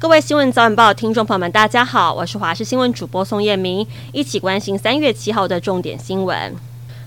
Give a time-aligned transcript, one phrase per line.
[0.00, 6.56] 各位新闻早晚报听众朋友们，大家好，我是华视新闻主播宋燕明，一起关心三月七号的重点新闻。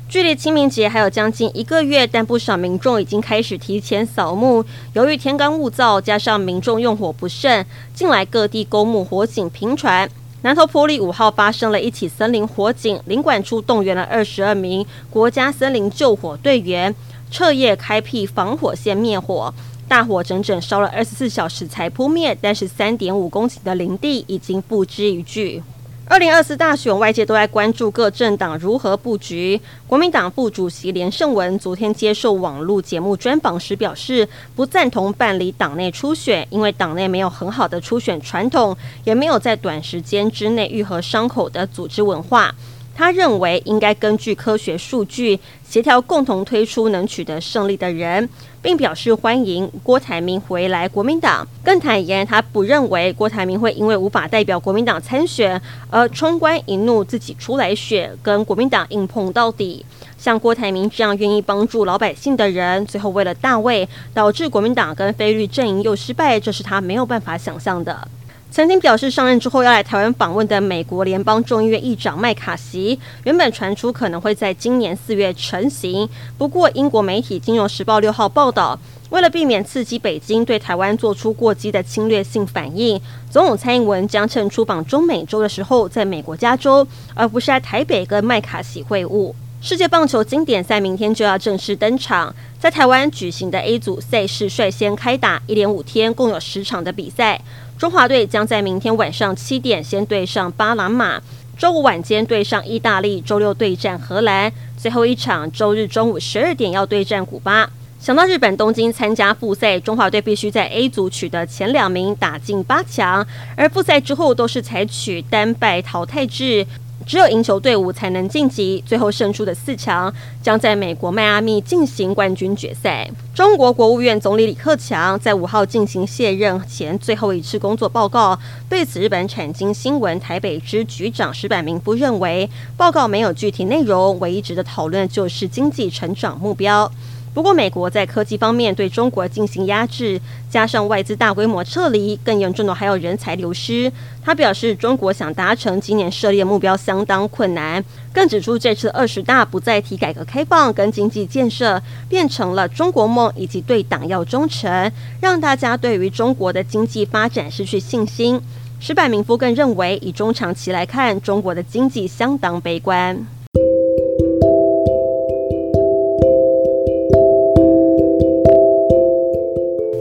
[0.08, 4.64] 距离清明节还有将近一个月，但不少民众已经开始提前扫墓。
[4.93, 7.66] 由于天干物燥，加上民众用火不慎，
[7.96, 10.07] 近来各地公墓火警频传。
[10.44, 16.94] 南投埔里五号发生了一起森林火警，林管处动员了二十二名国家森林救火队员，
[17.32, 19.52] 彻夜开辟防火线灭火。
[19.93, 25.61] 大火整整烧了二十四小时才扑灭，但是三点五公顷的林地已经付之一炬。
[26.07, 29.61] 二零二四大选，外界都在关注各政党如何布局。
[29.86, 42.52] 国民党副主席连胜文昨天接受网络节目专访时表示，不赞同办理党内初选，因为党内没有很好的初选传统，也没有在短时间之内愈合伤口的组织文化。
[42.95, 48.30] 他认为应该根据科学数据协调，共同推出能取得胜利的人，
[48.61, 51.47] 并表示欢迎郭台铭回来国民党。
[51.64, 59.83] 更坦言，他不认为郭台铭会因为无法代表国民党参选而冲冠一怒自己出来选，跟国民党硬碰到底。
[60.16, 68.08] 像郭台铭这样愿意帮助老百姓的人，最后为了大位，导致国民党跟非绿阵营又失败，这是他没有办法想象的。
[68.53, 76.07] 曾经表示上任之后要来台湾访问的美国联邦众议院议长麦卡锡，原本传出可能会在今年四月成行。
[76.37, 89.33] 不过，英国媒体《金融时报》六号报道，为了避免刺激北京对台湾做出过激的侵略性反应，总统蔡英文将趁出访中美洲的时候，在美国加州，而不是在台北跟麦卡锡会晤。
[89.64, 97.39] 世界棒球经典赛明天就要正式登场，在台湾举行的 A 组赛事率先开打，一连五天共有十场的比赛。
[97.78, 101.22] 中华队将在明天晚上七点先对上巴拿马，
[101.58, 107.70] 周五晚间对上意大利，周六对战荷兰，最后一场周日中午十二点要对战古巴。
[108.02, 116.67] 想到日本东京参加复赛，中华队必须在 A 组取得前两名，打进八强，而复赛之后都是采取单败淘汰制。
[117.05, 123.09] 只有赢球队伍才能晋级，最后胜出的四强将在美国迈阿密进行冠军决赛。
[123.33, 128.40] 中国国务院总理李克强在五号进行卸任前最后一次工作报告，
[128.70, 136.90] 对此，日本产经新闻台北支局长石坂明夫认为，报告没有具体内容，唯一值得讨论的就是经济成长目标。
[137.34, 140.22] 不过，美国在科技方面对中国进行压制，
[140.52, 143.92] 加上外资大规模撤离，更严重的还有人才流失。
[144.24, 147.84] 他表示，中国想达成今年设立的目标相当困难。
[148.14, 158.40] 更指出，这次二十大不再提改革开放跟经济建设，变成了中国梦以及对党要忠诚，让大家对于中国的经济发展失去信心。
[158.80, 163.26] 石柏明夫更认为，以中长期来看，中国的经济相当悲观。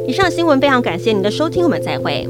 [0.06, 2.26] 以上新闻非常感谢您的收听，我们再会。